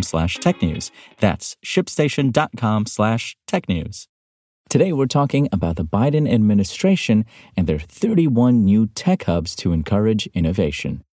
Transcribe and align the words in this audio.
slash 0.00 0.38
technews. 0.38 0.90
That's 1.18 1.56
shipstation.com 1.62 2.86
slash 2.86 3.36
technews. 3.46 4.06
Today, 4.70 4.94
we're 4.94 5.04
talking 5.04 5.50
about 5.52 5.76
the 5.76 5.84
Biden 5.84 6.26
administration 6.32 7.26
and 7.58 7.66
their 7.66 7.78
31 7.78 8.64
new 8.64 8.86
tech 8.86 9.24
hubs 9.24 9.54
to 9.56 9.74
encourage 9.74 10.26
innovation. 10.28 11.04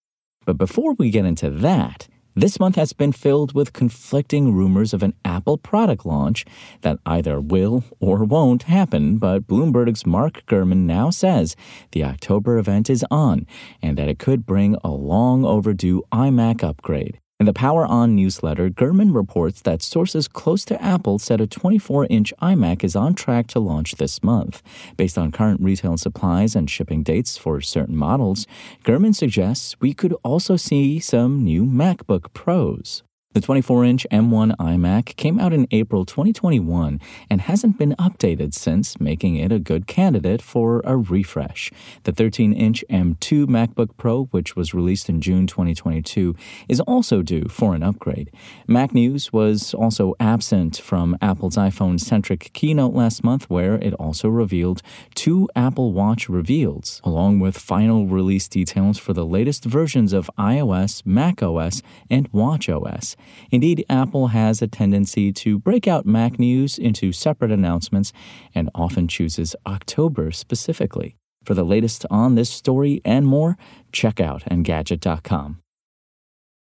But 0.45 0.57
before 0.57 0.93
we 0.93 1.09
get 1.09 1.25
into 1.25 1.49
that, 1.49 2.07
this 2.35 2.57
month 2.57 2.75
has 2.75 2.93
been 2.93 3.11
filled 3.11 3.53
with 3.53 3.73
conflicting 3.73 4.53
rumors 4.53 4.93
of 4.93 5.03
an 5.03 5.13
Apple 5.25 5.57
product 5.57 6.05
launch 6.05 6.45
that 6.81 6.99
either 7.05 7.41
will 7.41 7.83
or 7.99 8.23
won't 8.23 8.63
happen, 8.63 9.17
but 9.17 9.45
Bloomberg's 9.45 10.05
Mark 10.05 10.45
Gurman 10.45 10.85
now 10.85 11.09
says 11.09 11.57
the 11.91 12.05
October 12.05 12.57
event 12.57 12.89
is 12.89 13.03
on 13.11 13.45
and 13.81 13.97
that 13.97 14.07
it 14.07 14.19
could 14.19 14.45
bring 14.45 14.77
a 14.85 14.89
long 14.89 15.43
overdue 15.43 16.01
iMac 16.13 16.63
upgrade. 16.63 17.19
In 17.39 17.45
the 17.45 17.53
Power 17.53 17.85
On 17.85 18.17
newsletter, 18.17 18.69
Gurman 18.69 19.15
reports 19.15 19.61
that 19.61 19.81
sources 19.81 20.27
close 20.27 20.65
to 20.65 20.83
Apple 20.83 21.19
said 21.19 21.39
a 21.39 21.47
24 21.47 22.05
inch 22.09 22.33
iMac 22.41 22.83
is 22.83 22.97
on 22.97 23.13
track 23.13 23.47
to 23.47 23.61
launch 23.61 23.95
this 23.95 24.21
month. 24.21 24.61
Based 24.97 25.17
on 25.17 25.31
current 25.31 25.61
retail 25.61 25.95
supplies 25.95 26.53
and 26.53 26.69
shipping 26.69 27.01
dates 27.01 27.37
for 27.37 27.61
certain 27.61 27.95
models, 27.95 28.45
Gurman 28.83 29.15
suggests 29.15 29.79
we 29.79 29.93
could 29.93 30.13
also 30.21 30.57
see 30.57 30.99
some 30.99 31.41
new 31.41 31.63
MacBook 31.63 32.33
Pros. 32.33 33.03
The 33.31 33.41
24 33.41 33.85
inch 33.85 34.07
M1 34.11 34.55
iMac 34.57 35.15
came 35.15 35.39
out 35.39 35.53
in 35.53 35.67
April 35.69 36.03
2021 36.03 36.99
and 37.29 37.41
hasn't 37.41 37.77
been 37.77 37.95
updated 37.99 38.55
since, 38.55 38.99
making 38.99 39.35
it 39.35 39.51
a 39.51 39.59
good 39.59 39.85
candidate 39.85 40.41
for 40.41 40.81
a 40.83 40.97
refresh. 40.97 41.71
The 42.05 42.11
13 42.11 42.53
inch 42.53 42.83
M2 42.89 43.45
MacBook 43.45 43.95
Pro, 43.97 44.23
which 44.31 44.55
was 44.55 44.73
released 44.73 45.09
in 45.09 45.21
June 45.21 45.45
2022, 45.45 46.35
is 46.67 46.79
also 46.79 47.21
due 47.21 47.47
for 47.47 47.75
an 47.75 47.83
upgrade. 47.83 48.31
Mac 48.65 48.95
News 48.95 49.31
was 49.31 49.75
also 49.75 50.15
absent 50.19 50.77
from 50.77 51.15
Apple's 51.21 51.55
iPhone 51.55 51.99
centric 51.99 52.49
keynote 52.53 52.95
last 52.95 53.23
month, 53.23 53.47
where 53.47 53.75
it 53.75 53.93
also 53.93 54.27
revealed 54.27 54.81
two 55.13 55.47
Apple 55.55 55.93
Watch 55.93 56.29
reveals, 56.29 56.99
along 57.03 57.39
with 57.39 57.59
final 57.59 58.07
release 58.07 58.47
details 58.47 58.97
for 58.97 59.13
the 59.13 59.23
latest 59.23 59.65
versions 59.65 60.13
of 60.13 60.31
iOS, 60.39 61.05
macOS, 61.05 61.83
and 62.09 62.31
watchOS. 62.31 63.15
Indeed, 63.51 63.85
Apple 63.89 64.27
has 64.27 64.61
a 64.61 64.67
tendency 64.67 65.31
to 65.33 65.59
break 65.59 65.87
out 65.87 66.05
Mac 66.05 66.39
news 66.39 66.77
into 66.77 67.11
separate 67.11 67.51
announcements 67.51 68.13
and 68.53 68.69
often 68.75 69.07
chooses 69.07 69.55
October 69.65 70.31
specifically. 70.31 71.15
For 71.43 71.53
the 71.53 71.63
latest 71.63 72.05
on 72.09 72.35
this 72.35 72.49
story 72.49 73.01
and 73.05 73.25
more, 73.25 73.57
check 73.91 74.19
out 74.19 74.43
Engadget.com. 74.43 75.61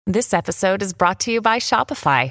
This 0.06 0.32
episode 0.32 0.82
is 0.82 0.92
brought 0.92 1.18
to 1.20 1.32
you 1.32 1.40
by 1.40 1.58
Shopify. 1.58 2.30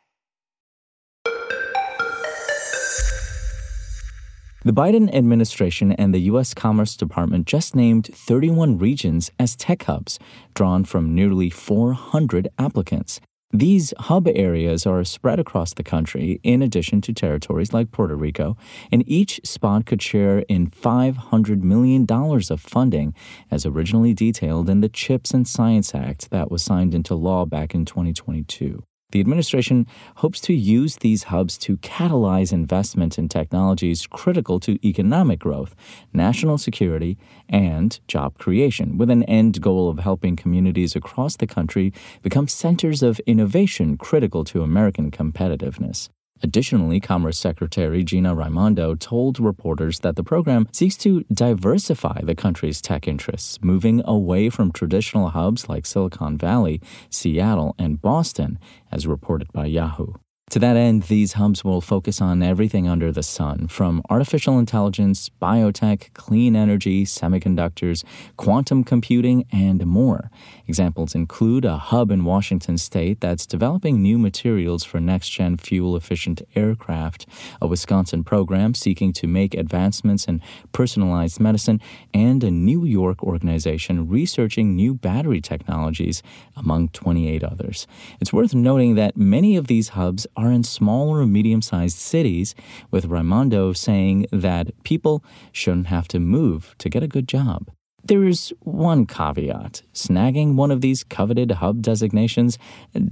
The 4.63 4.73
Biden 4.73 5.11
administration 5.11 5.91
and 5.93 6.13
the 6.13 6.21
U.S. 6.29 6.53
Commerce 6.53 6.95
Department 6.95 7.47
just 7.47 7.75
named 7.75 8.11
31 8.13 8.77
regions 8.77 9.31
as 9.39 9.55
tech 9.55 9.81
hubs, 9.85 10.19
drawn 10.53 10.83
from 10.83 11.15
nearly 11.15 11.49
400 11.49 12.47
applicants. 12.59 13.19
These 13.51 13.91
hub 13.97 14.27
areas 14.27 14.85
are 14.85 15.03
spread 15.03 15.39
across 15.39 15.73
the 15.73 15.81
country, 15.81 16.39
in 16.43 16.61
addition 16.61 17.01
to 17.01 17.11
territories 17.11 17.73
like 17.73 17.89
Puerto 17.89 18.15
Rico, 18.15 18.55
and 18.91 19.03
each 19.07 19.41
spot 19.43 19.87
could 19.87 19.99
share 19.99 20.45
in 20.47 20.69
$500 20.69 21.63
million 21.63 22.05
of 22.07 22.61
funding, 22.61 23.15
as 23.49 23.65
originally 23.65 24.13
detailed 24.13 24.69
in 24.69 24.81
the 24.81 24.89
CHIPS 24.89 25.31
and 25.31 25.47
Science 25.47 25.95
Act 25.95 26.29
that 26.29 26.51
was 26.51 26.61
signed 26.61 26.93
into 26.93 27.15
law 27.15 27.47
back 27.47 27.73
in 27.73 27.83
2022. 27.83 28.83
The 29.11 29.19
administration 29.19 29.87
hopes 30.15 30.39
to 30.41 30.53
use 30.53 30.95
these 30.97 31.23
hubs 31.23 31.57
to 31.59 31.77
catalyze 31.77 32.53
investment 32.53 33.17
in 33.17 33.27
technologies 33.27 34.07
critical 34.07 34.59
to 34.61 34.79
economic 34.87 35.39
growth, 35.39 35.75
national 36.13 36.57
security, 36.57 37.17
and 37.49 37.99
job 38.07 38.37
creation, 38.37 38.97
with 38.97 39.09
an 39.09 39.23
end 39.23 39.61
goal 39.61 39.89
of 39.89 39.99
helping 39.99 40.35
communities 40.35 40.95
across 40.95 41.35
the 41.35 41.47
country 41.47 41.93
become 42.21 42.47
centers 42.47 43.03
of 43.03 43.19
innovation 43.27 43.97
critical 43.97 44.43
to 44.45 44.63
American 44.63 45.11
competitiveness. 45.11 46.09
Additionally, 46.43 46.99
Commerce 46.99 47.37
Secretary 47.37 48.03
Gina 48.03 48.33
Raimondo 48.33 48.95
told 48.95 49.39
reporters 49.39 49.99
that 49.99 50.15
the 50.15 50.23
program 50.23 50.67
seeks 50.71 50.97
to 50.97 51.23
diversify 51.31 52.21
the 52.23 52.35
country's 52.35 52.81
tech 52.81 53.07
interests, 53.07 53.59
moving 53.61 54.01
away 54.05 54.49
from 54.49 54.71
traditional 54.71 55.29
hubs 55.29 55.69
like 55.69 55.85
Silicon 55.85 56.37
Valley, 56.37 56.81
Seattle, 57.09 57.75
and 57.77 58.01
Boston, 58.01 58.59
as 58.91 59.05
reported 59.07 59.51
by 59.53 59.65
Yahoo. 59.65 60.13
To 60.51 60.59
that 60.59 60.75
end, 60.75 61.03
these 61.03 61.33
hubs 61.33 61.63
will 61.63 61.79
focus 61.79 62.19
on 62.19 62.43
everything 62.43 62.85
under 62.85 63.09
the 63.09 63.23
sun, 63.23 63.69
from 63.69 64.03
artificial 64.09 64.59
intelligence, 64.59 65.31
biotech, 65.41 66.13
clean 66.13 66.57
energy, 66.57 67.05
semiconductors, 67.05 68.03
quantum 68.35 68.83
computing, 68.83 69.45
and 69.53 69.85
more. 69.85 70.29
Examples 70.67 71.15
include 71.15 71.63
a 71.63 71.77
hub 71.77 72.11
in 72.11 72.25
Washington 72.25 72.77
state 72.77 73.21
that's 73.21 73.45
developing 73.45 74.01
new 74.01 74.17
materials 74.17 74.83
for 74.83 74.99
next 74.99 75.29
gen 75.29 75.55
fuel 75.55 75.95
efficient 75.95 76.41
aircraft, 76.53 77.25
a 77.61 77.67
Wisconsin 77.67 78.21
program 78.21 78.73
seeking 78.73 79.13
to 79.13 79.27
make 79.27 79.53
advancements 79.53 80.25
in 80.25 80.41
personalized 80.73 81.39
medicine, 81.39 81.79
and 82.13 82.43
a 82.43 82.51
New 82.51 82.83
York 82.83 83.23
organization 83.23 84.09
researching 84.09 84.75
new 84.75 84.93
battery 84.93 85.39
technologies, 85.39 86.21
among 86.57 86.89
28 86.89 87.41
others. 87.41 87.87
It's 88.19 88.33
worth 88.33 88.53
noting 88.53 88.95
that 88.95 89.15
many 89.15 89.55
of 89.55 89.67
these 89.67 89.89
hubs 89.89 90.27
are 90.43 90.51
in 90.51 90.63
small 90.63 91.09
or 91.09 91.25
medium 91.25 91.61
sized 91.61 91.97
cities, 91.97 92.55
with 92.89 93.05
Raimondo 93.05 93.73
saying 93.73 94.27
that 94.31 94.71
people 94.83 95.23
shouldn't 95.51 95.87
have 95.87 96.07
to 96.09 96.19
move 96.19 96.75
to 96.79 96.89
get 96.89 97.03
a 97.03 97.07
good 97.07 97.27
job. 97.27 97.69
There 98.03 98.23
is 98.23 98.51
one 98.61 99.05
caveat. 99.05 99.83
Snagging 99.93 100.55
one 100.55 100.71
of 100.71 100.81
these 100.81 101.03
coveted 101.03 101.51
hub 101.51 101.83
designations 101.83 102.57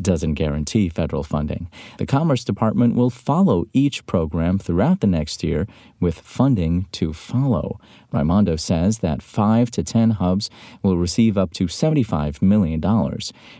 doesn't 0.01 0.33
guarantee 0.33 0.89
federal 0.89 1.23
funding. 1.23 1.69
The 1.99 2.07
Commerce 2.07 2.43
Department 2.43 2.95
will 2.95 3.11
follow 3.11 3.65
each 3.71 4.05
program 4.07 4.57
throughout 4.57 5.01
the 5.01 5.07
next 5.07 5.43
year 5.43 5.67
with 5.99 6.19
funding 6.19 6.87
to 6.93 7.13
follow. 7.13 7.79
Raimondo 8.11 8.55
says 8.55 8.99
that 8.99 9.21
5 9.21 9.69
to 9.71 9.83
10 9.83 10.11
hubs 10.11 10.49
will 10.81 10.97
receive 10.97 11.37
up 11.37 11.53
to 11.53 11.65
$75 11.65 12.41
million. 12.41 12.81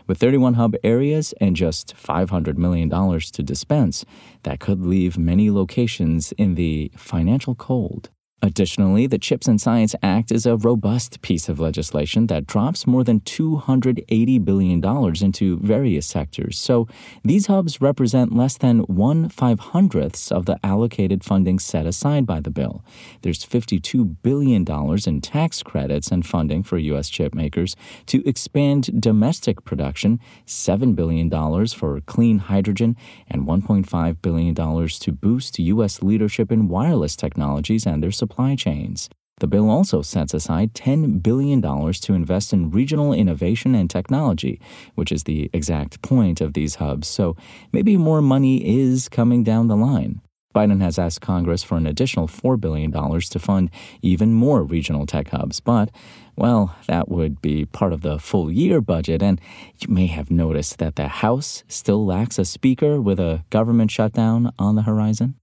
With 0.08 0.18
31 0.18 0.54
hub 0.54 0.74
areas 0.82 1.32
and 1.40 1.54
just 1.54 1.94
$500 1.96 2.56
million 2.56 2.90
to 2.90 3.42
dispense, 3.42 4.04
that 4.42 4.58
could 4.58 4.84
leave 4.84 5.16
many 5.16 5.48
locations 5.48 6.32
in 6.32 6.56
the 6.56 6.90
financial 6.96 7.54
cold. 7.54 8.10
Additionally, 8.42 9.06
the 9.06 9.18
CHIPS 9.18 9.48
and 9.48 9.60
Science 9.60 9.94
Act 10.02 10.32
is 10.32 10.46
a 10.46 10.56
robust 10.56 11.20
piece 11.20 11.50
of 11.50 11.60
legislation 11.60 12.26
that 12.28 12.46
drops 12.46 12.86
more 12.86 13.04
than 13.04 13.20
$280 13.20 14.44
billion 14.44 14.82
into 15.22 15.58
various 15.58 16.06
sectors. 16.06 16.58
So 16.58 16.88
these 17.22 17.48
hubs 17.48 17.82
represent 17.82 18.34
less 18.34 18.56
than 18.56 18.80
one 18.80 19.28
five 19.28 19.60
hundredths 19.60 20.32
of 20.32 20.46
the 20.46 20.58
allocated 20.64 21.22
funding 21.22 21.58
set 21.58 21.84
aside 21.84 22.24
by 22.24 22.40
the 22.40 22.50
bill. 22.50 22.82
There's 23.20 23.44
$52 23.44 24.16
billion 24.22 24.64
in 25.06 25.20
tax 25.20 25.62
credits 25.62 26.10
and 26.10 26.24
funding 26.24 26.62
for 26.62 26.78
U.S. 26.78 27.10
chip 27.10 27.34
makers 27.34 27.76
to 28.06 28.26
expand 28.26 29.02
domestic 29.02 29.64
production, 29.66 30.18
$7 30.46 30.96
billion 30.96 31.30
for 31.66 32.00
clean 32.00 32.38
hydrogen, 32.38 32.96
and 33.28 33.46
$1.5 33.46 34.22
billion 34.22 34.54
to 34.54 35.12
boost 35.12 35.58
U.S. 35.58 36.02
leadership 36.02 36.50
in 36.50 36.68
wireless 36.68 37.16
technologies 37.16 37.86
and 37.86 38.02
their 38.02 38.10
supply 38.10 38.29
supply 38.30 38.54
chains. 38.54 39.08
The 39.40 39.48
bill 39.48 39.70
also 39.70 40.02
sets 40.02 40.34
aside 40.34 40.74
$10 40.74 41.22
billion 41.22 41.60
to 41.62 42.14
invest 42.14 42.52
in 42.52 42.70
regional 42.70 43.12
innovation 43.12 43.74
and 43.74 43.90
technology, 43.90 44.60
which 44.94 45.10
is 45.10 45.24
the 45.24 45.50
exact 45.52 46.00
point 46.02 46.40
of 46.40 46.52
these 46.52 46.76
hubs, 46.76 47.08
so 47.08 47.36
maybe 47.72 47.96
more 47.96 48.22
money 48.22 48.56
is 48.64 49.08
coming 49.08 49.42
down 49.42 49.66
the 49.66 49.76
line. 49.76 50.20
Biden 50.54 50.80
has 50.80 50.98
asked 50.98 51.20
Congress 51.20 51.62
for 51.62 51.76
an 51.76 51.86
additional 51.86 52.28
$4 52.28 52.60
billion 52.60 52.92
to 52.92 53.38
fund 53.38 53.70
even 54.02 54.34
more 54.34 54.62
regional 54.62 55.06
tech 55.06 55.28
hubs, 55.30 55.58
but, 55.58 55.90
well, 56.36 56.76
that 56.86 57.08
would 57.08 57.40
be 57.40 57.64
part 57.64 57.92
of 57.92 58.02
the 58.02 58.18
full 58.18 58.50
year 58.50 58.80
budget, 58.80 59.22
and 59.22 59.40
you 59.78 59.88
may 59.88 60.06
have 60.06 60.30
noticed 60.30 60.78
that 60.78 60.96
the 60.96 61.08
House 61.08 61.64
still 61.66 62.04
lacks 62.04 62.38
a 62.38 62.44
speaker 62.44 63.00
with 63.00 63.18
a 63.18 63.42
government 63.50 63.90
shutdown 63.90 64.52
on 64.58 64.76
the 64.76 64.82
horizon. 64.82 65.39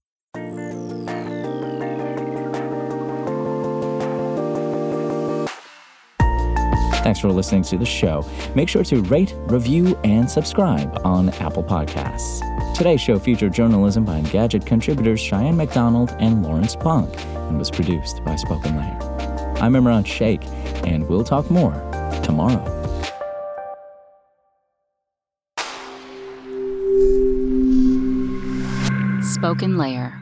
Thanks 7.08 7.20
for 7.20 7.32
listening 7.32 7.62
to 7.62 7.78
the 7.78 7.86
show. 7.86 8.22
Make 8.54 8.68
sure 8.68 8.84
to 8.84 9.00
rate, 9.04 9.32
review, 9.46 9.98
and 10.04 10.30
subscribe 10.30 11.00
on 11.06 11.30
Apple 11.30 11.64
Podcasts. 11.64 12.42
Today's 12.76 13.00
show 13.00 13.18
featured 13.18 13.54
journalism 13.54 14.04
by 14.04 14.20
Engadget 14.20 14.66
contributors 14.66 15.18
Cheyenne 15.18 15.56
MacDonald 15.56 16.14
and 16.18 16.42
Lawrence 16.42 16.76
Bonk 16.76 17.10
and 17.48 17.58
was 17.58 17.70
produced 17.70 18.22
by 18.26 18.34
SpokenLayer. 18.34 19.58
I'm 19.62 19.72
Imran 19.72 20.04
Sheikh, 20.04 20.44
and 20.86 21.08
we'll 21.08 21.24
talk 21.24 21.50
more 21.50 21.72
tomorrow. 22.22 22.62
SpokenLayer. 29.22 30.12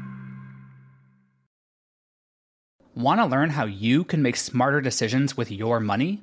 Want 2.94 3.18
to 3.18 3.26
learn 3.26 3.50
how 3.50 3.64
you 3.64 4.04
can 4.04 4.22
make 4.22 4.36
smarter 4.36 4.80
decisions 4.80 5.36
with 5.36 5.50
your 5.50 5.80
money? 5.80 6.22